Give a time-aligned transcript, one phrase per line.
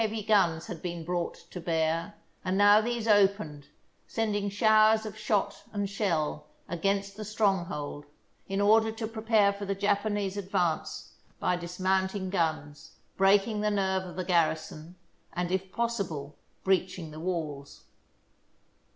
[0.01, 3.67] Many heavy guns had been brought to bear, and now these opened,
[4.07, 8.05] sending showers of shot and shell against the stronghold
[8.47, 14.15] in order to prepare for the Japanese advance by dismounting guns, breaking the nerve of
[14.15, 14.95] the garrison,
[15.33, 17.83] and, if possible, breaching the walls.